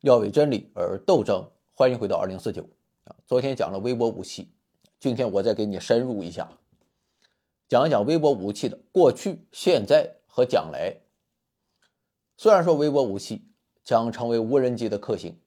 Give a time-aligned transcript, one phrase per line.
[0.00, 1.46] 要为真理而斗争。
[1.74, 2.62] 欢迎回到二零四九
[3.04, 3.14] 啊！
[3.26, 4.50] 昨天讲了微波武器，
[4.98, 6.50] 今天我再给你深入一下，
[7.68, 10.96] 讲一讲微波武器的过去、现在和将来。
[12.38, 13.44] 虽然说微波武器
[13.84, 15.38] 将成为无人机的克星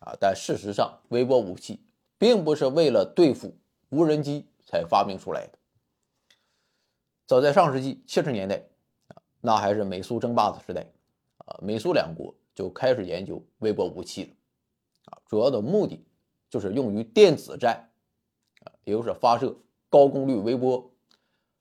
[0.00, 1.80] 啊，但事实上，微波武器
[2.18, 3.56] 并不是为了对付
[3.88, 5.58] 无人机才发明出来的。
[7.26, 8.62] 早在上世纪七十年代
[9.08, 10.86] 啊，那还是美苏争霸的时代
[11.38, 14.30] 啊，美苏两国就开始研究微波武器了。
[15.04, 16.04] 啊，主要的目的
[16.50, 17.88] 就是用于电子战，
[18.64, 19.56] 啊，也就是发射
[19.88, 20.90] 高功率微波，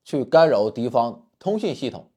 [0.04, 2.10] 去干扰敌方通信系统，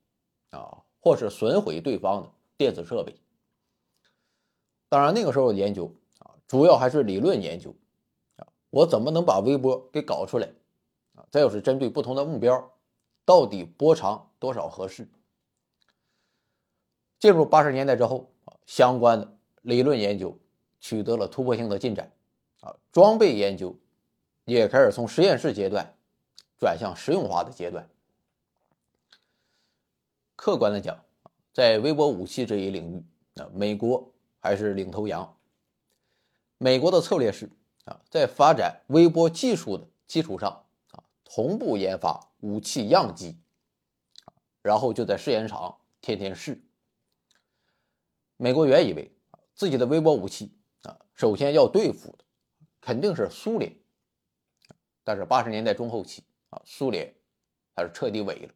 [0.48, 3.14] 啊，或是损毁对方的电子设备。
[4.88, 7.74] 当然，那个时候研究啊，主要还是理论研究，
[8.36, 10.50] 啊，我怎么能把微波给搞出来？
[11.16, 12.72] 啊，再有是针对不同的目标，
[13.26, 15.06] 到底波长多少合适？
[17.18, 20.36] 进入八十年代之后，啊，相关的理论研究。
[20.82, 22.10] 取得了突破性的进展，
[22.60, 23.78] 啊，装备研究
[24.46, 25.94] 也开始从实验室阶段
[26.58, 27.86] 转向实用化的阶段。
[30.36, 30.98] 客观的讲，
[31.52, 33.04] 在微波武器这一领域，
[33.42, 35.36] 啊，美国还是领头羊。
[36.56, 37.50] 美国的策略是
[37.84, 43.36] 啊，在发展微波技术的基础上，啊，同步研发武器样机，
[44.62, 46.58] 然后就在试验场天天试。
[48.40, 49.12] 美国原以为
[49.54, 50.96] 自己的微波武器啊。
[51.12, 52.24] 首先要对付的
[52.80, 53.76] 肯定是苏联，
[55.04, 57.14] 但是八十年代中后期啊，苏联
[57.74, 58.54] 它是彻底萎了。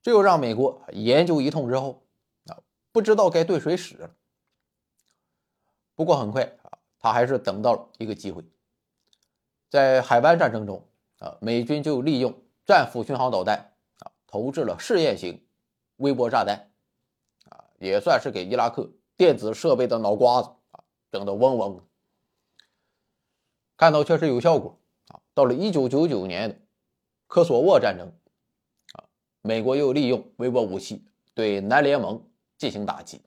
[0.00, 2.06] 这又让美国研究一通之后
[2.46, 2.56] 啊，
[2.92, 4.14] 不知道该对谁使了。
[5.94, 8.42] 不过很快啊，他还是等到了一个机会，
[9.68, 10.82] 在海湾战争中
[11.18, 12.34] 啊，美军就利用
[12.64, 15.44] 战斧巡航导弹啊，投掷了试验型
[15.96, 16.70] 微波炸弹，
[17.78, 20.84] 也算是给伊拉克电子设备的脑瓜子啊。
[21.10, 21.82] 整得嗡嗡的，
[23.78, 25.18] 看到确实有效果啊！
[25.32, 26.66] 到了一九九九年
[27.26, 28.12] 科索沃战争
[28.92, 29.08] 啊，
[29.40, 31.02] 美国又利用微波武器
[31.32, 32.22] 对南联盟
[32.58, 33.22] 进行打击。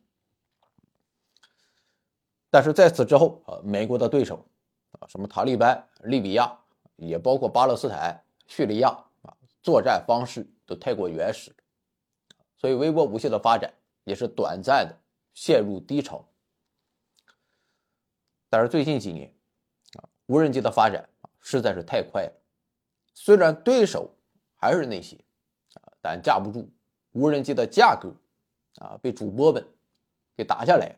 [2.52, 4.46] 但是在此之后啊，美国的对手
[4.92, 6.56] 啊，什么塔利班、利比亚，
[6.98, 8.90] 也包括巴勒斯坦、叙利亚
[9.24, 11.52] 啊，作战方式都太过原始，
[12.58, 13.74] 所以微波武器的发展
[14.04, 14.98] 也是短暂的
[15.34, 16.28] 陷入低潮。
[18.50, 19.34] 但是最近几年，
[19.94, 22.34] 啊，无人机的发展啊实在是太快了。
[23.14, 24.14] 虽然对手
[24.56, 25.16] 还是那些，
[25.76, 26.70] 啊，但架不住
[27.12, 28.14] 无人机的价格，
[28.84, 29.66] 啊，被主播们
[30.36, 30.96] 给打下来。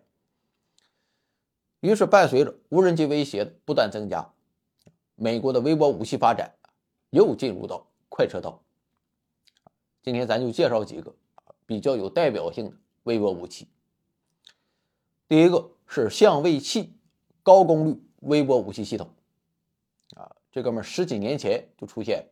[1.82, 4.34] 于是，伴随着无人机威胁的不断增加，
[5.16, 6.56] 美国的微波武器发展
[7.10, 8.64] 又进入到快车道。
[10.02, 11.14] 今天咱就介绍几个
[11.66, 13.68] 比较有代表性的微波武器。
[15.28, 16.98] 第一个是相位器。
[17.46, 19.14] 高功率微波武器系统，
[20.16, 22.26] 啊，这哥们十几年前就出现，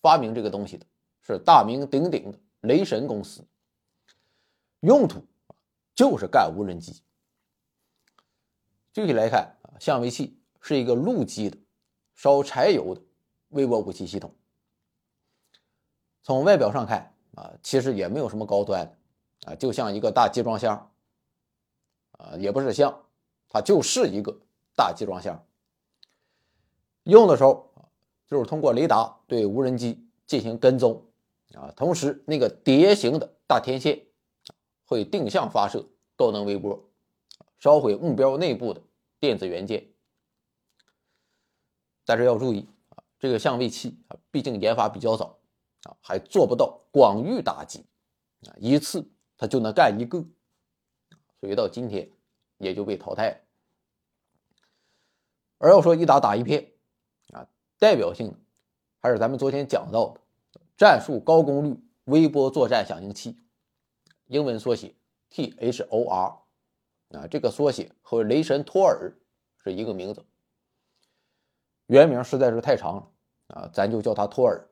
[0.00, 0.86] 发明这个东西的
[1.20, 3.44] 是大名鼎鼎的雷神公司，
[4.80, 5.22] 用途
[5.94, 7.02] 就是干无人机。
[8.94, 11.58] 具体来看啊，相位器是一个陆基的
[12.14, 13.02] 烧柴油的
[13.50, 14.34] 微波武器系统。
[16.22, 18.98] 从外表上看啊，其实也没有什么高端的
[19.42, 20.90] 啊，就像一个大集装箱，
[22.12, 23.02] 啊，也不是像。
[23.48, 24.36] 它就是一个
[24.74, 25.46] 大集装箱，
[27.04, 27.72] 用的时候
[28.26, 31.06] 就是通过雷达对无人机进行跟踪
[31.54, 34.06] 啊，同时那个碟形的大天线
[34.86, 35.86] 会定向发射
[36.16, 36.82] 高能微波，
[37.60, 38.82] 烧毁目标内部的
[39.20, 39.86] 电子元件。
[42.04, 45.38] 但是要注意啊，这个相位器啊，毕竟研发比较早
[45.84, 47.86] 啊，还做不到广域打击
[48.48, 50.24] 啊，一次他就能干一个，
[51.40, 52.10] 所以到今天
[52.58, 53.36] 也就被淘汰了。
[55.58, 56.72] 而要说一打打一片，
[57.32, 57.46] 啊，
[57.78, 58.36] 代表性的
[59.00, 60.20] 还是咱们昨天讲到的
[60.76, 63.38] 战术高功率微波作战响应器，
[64.26, 64.94] 英文缩写
[65.30, 66.38] THOR，
[67.10, 69.12] 啊，这个缩写和雷神托尔
[69.62, 70.24] 是一个名字，
[71.86, 73.10] 原名实在是太长了，
[73.48, 74.68] 啊，咱就叫它托尔。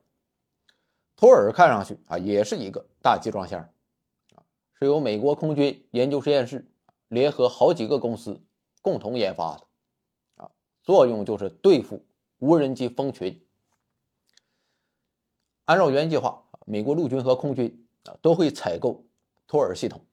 [1.16, 3.66] 托尔看上去啊，也是一个大集装箱，
[4.82, 6.68] 是由美国空军研究实验室
[7.06, 8.42] 联合好几个公司
[8.80, 9.66] 共同研发的。
[10.42, 10.50] 啊
[10.82, 12.04] 作用就是对付
[12.38, 13.46] 无人机蜂群。
[15.66, 19.04] 按照原计划，美国陆军和空军啊都会采购
[19.46, 20.04] 托尔系统。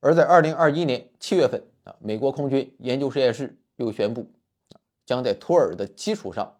[0.00, 4.30] 而在二零二一年七月份啊，美国空军研究实验室又宣布，
[5.06, 6.58] 将在托尔的基础上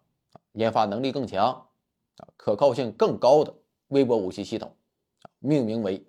[0.53, 1.69] 研发能力更强、
[2.17, 3.53] 啊可靠性更高的
[3.89, 4.75] 微波武器系统，
[5.37, 6.03] 命名为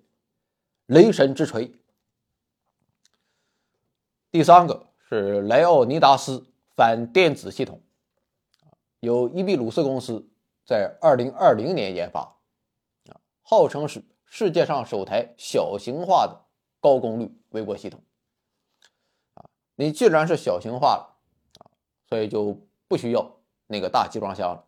[0.91, 1.73] 雷神之锤”。
[4.29, 6.45] 第三个是莱奥尼达斯
[6.75, 7.81] 反电子系统，
[8.99, 10.27] 由伊比鲁斯公司
[10.65, 12.35] 在二零二零年研发，
[13.09, 16.45] 啊，号称是世界上首台小型化的
[16.81, 18.03] 高功率微波系统。
[19.35, 21.17] 啊，你既然是小型化了，
[21.59, 21.71] 啊，
[22.09, 24.65] 所以就不需要那个大集装箱了，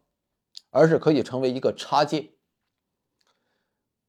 [0.69, 2.29] 而是可以成为一个插件。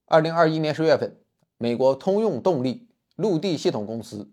[0.07, 1.24] 二零二一年十月份，
[1.57, 4.31] 美国通用动力陆地系统公司。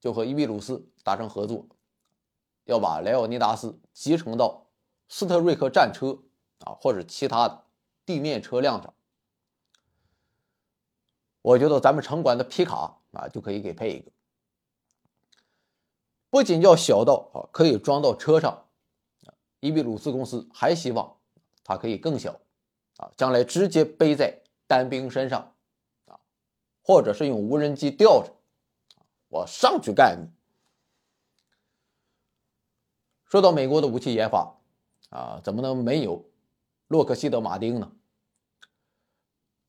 [0.00, 1.66] 就和伊比鲁斯达成合作，
[2.64, 4.66] 要把莱奥尼达斯集成到
[5.08, 6.18] 斯特瑞克战车
[6.58, 7.64] 啊，或者其他的
[8.04, 8.92] 地面车辆上。
[11.40, 14.12] 我觉得咱们城管的皮卡啊，就可以给配一个。
[16.28, 18.66] 不仅要小到啊可以装到车上，
[19.60, 21.16] 伊比鲁斯公司还希望
[21.62, 22.38] 它可以更小
[22.98, 25.53] 啊，将来直接背在单兵身上，
[26.84, 28.30] 或者是用无人机吊着。
[29.28, 30.28] 我上去干你！
[33.24, 34.56] 说到美国的武器研发，
[35.08, 36.24] 啊，怎么能没有
[36.86, 37.90] 洛克希德马丁呢？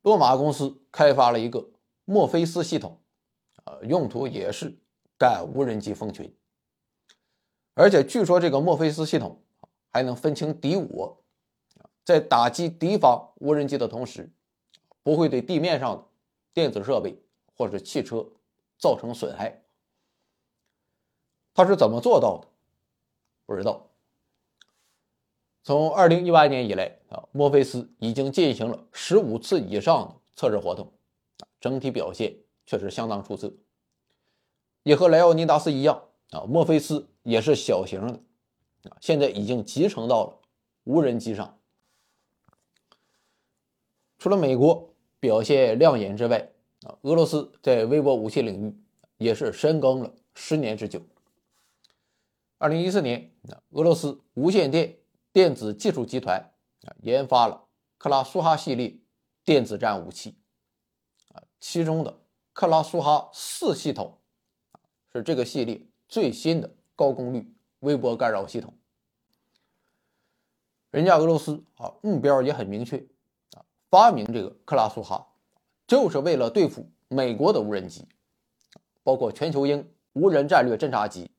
[0.03, 1.67] 洛马公司开发了一个
[2.03, 2.99] 墨菲斯系统，
[3.63, 4.77] 啊，用途也是
[5.17, 6.31] 干无人机蜂群。
[7.73, 9.41] 而且据说这个墨菲斯系统
[9.89, 11.23] 还能分清敌我，
[12.03, 14.31] 在打击敌方无人机的同时，
[15.01, 16.05] 不会对地面上的
[16.55, 17.21] 电子设备
[17.55, 18.27] 或者汽车。
[18.77, 19.63] 造成损害，
[21.53, 22.47] 他是怎么做到的？
[23.45, 23.89] 不知道。
[25.63, 30.91] 从二零一八年以来啊，墨菲斯已经进行了十五次以上的测试活动，
[31.61, 33.53] 整体表现确实相当出色。
[34.83, 38.13] 也和莱奥尼达斯一样啊，墨菲斯也是小型的
[38.89, 40.41] 啊，现在已经集成到了
[40.83, 41.57] 无人机上。
[44.17, 44.93] 除了美国
[45.25, 46.51] 表现亮眼之外，
[46.83, 48.77] 啊，俄罗斯在微波武器领域
[49.17, 51.01] 也是深耕了十年之久。
[52.59, 53.31] 二零一四年，
[53.71, 54.99] 俄罗斯无线电
[55.33, 56.51] 电子技术集团
[56.83, 57.65] 啊研发了
[57.97, 58.95] 克拉苏哈系列
[59.43, 60.35] 电子战武器，
[61.33, 62.19] 啊，其中的
[62.53, 64.19] 克拉苏哈四系统
[65.11, 68.71] 是这个系列最新的高功率微波干扰系统。
[70.91, 73.03] 人家俄罗斯啊目标也很明确，
[73.95, 75.25] 发明这个克拉苏哈。
[75.87, 78.05] 就是为了对付美国的无人机，
[79.03, 81.31] 包括全球鹰无人战略侦察机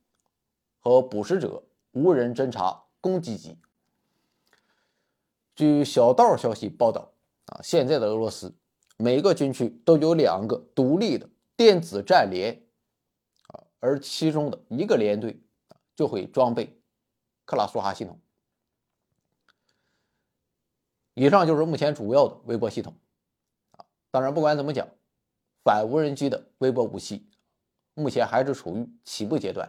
[0.79, 1.61] 和捕食者
[1.91, 3.59] 无人侦察攻击机。
[5.55, 7.11] 据小道消息报道，
[7.45, 8.55] 啊，现在的俄罗斯
[8.97, 12.63] 每个军区都有两个独立的电子战连，
[13.49, 15.39] 啊，而其中的一个连队
[15.95, 16.75] 就会装备
[17.45, 18.19] 克拉苏哈系统。
[21.19, 22.93] 以上就是目前主要的微波系统。
[23.71, 24.87] 啊当然，不管怎么讲，
[25.63, 27.27] 反无人机的微波武器
[27.95, 29.67] 目前还是处于起步阶段，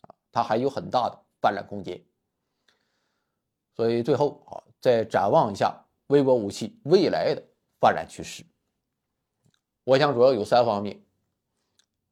[0.00, 2.02] 啊，它还有很大的发展空间。
[3.76, 7.42] 所以最后啊，再展望一下微波武器未来的
[7.78, 8.42] 发展趋势，
[9.84, 11.04] 我想主要有三方面。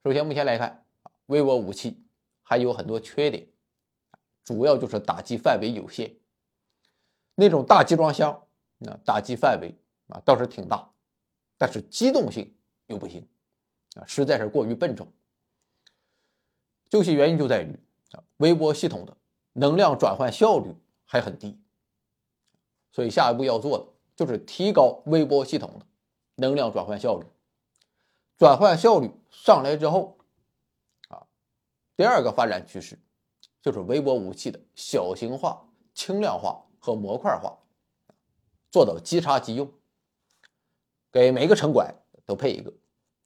[0.05, 0.85] 首先，目前来看，
[1.27, 2.05] 微波武器
[2.43, 3.49] 还有很多缺点，
[4.45, 6.17] 主要就是打击范围有限。
[7.35, 8.48] 那种大集装箱，
[8.79, 9.75] 那打击范围
[10.09, 10.91] 啊倒是挺大。
[11.57, 12.55] 但是机动性
[12.87, 13.27] 又不行
[13.97, 15.13] 啊，实在是过于笨重。
[16.89, 17.79] 究其原因就在于
[18.13, 19.17] 啊，微波系统的
[19.53, 21.61] 能量转换效率还很低。
[22.93, 25.87] 所以下一步要做的就是提高微波系统的
[26.37, 27.27] 能量转换效率。
[28.37, 30.17] 转换效率上来之后，
[31.09, 31.27] 啊，
[31.97, 32.97] 第二个发展趋势
[33.61, 37.59] 就是微波武器的小型化、轻量化和模块化，
[38.71, 39.73] 做到即插即用。
[41.11, 41.95] 给每个城管
[42.27, 42.73] 都配一个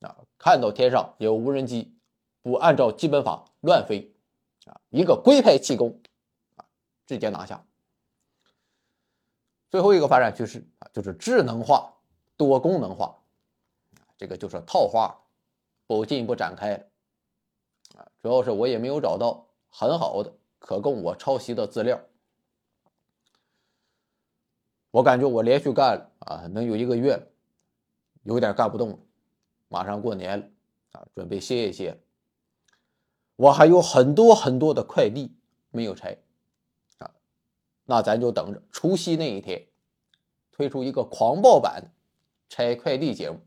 [0.01, 0.17] 啊！
[0.39, 1.97] 看到天上有无人机，
[2.41, 4.15] 不按照基本法乱飞
[4.67, 6.01] 啊，一个龟派气功
[6.55, 6.65] 啊，
[7.07, 7.67] 直接拿下。
[9.69, 11.93] 最后一个发展趋势啊，就是智能化、
[12.37, 13.19] 多功能化，
[14.17, 15.25] 这个就是套话，
[15.89, 16.85] 不进一步展开了
[17.97, 18.07] 啊。
[18.23, 22.01] 主要是我也没有找到很好的可供我抄袭的资料，
[24.93, 27.21] 我感觉我连续干了啊，能有一个月。
[28.25, 28.99] 有点干不动了，
[29.67, 30.47] 马上过年了
[30.93, 31.99] 啊，准备歇一歇。
[33.35, 35.35] 我还有很多很多的快递
[35.73, 36.17] 没有拆
[36.99, 37.11] 啊，
[37.85, 39.67] 那咱就等着除夕那一天
[40.53, 41.91] 推出一个狂暴版
[42.49, 43.41] 拆快递节目，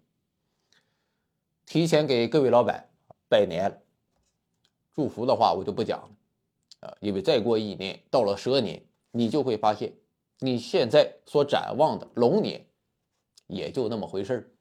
[1.65, 2.89] 提前给各位老板
[3.29, 3.77] 拜年了。
[4.93, 6.09] 祝福的话我就不讲了
[6.81, 9.93] 啊，因为再过一年到了蛇年，你就会发现
[10.39, 12.67] 你现在所展望的龙年
[13.47, 14.54] 也就那么回事儿。